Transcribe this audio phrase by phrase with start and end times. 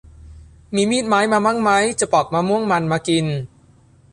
[0.75, 1.69] มีมีดไม้มามั่งไหม
[1.99, 3.25] จะปอกมะม่วงมันมากิน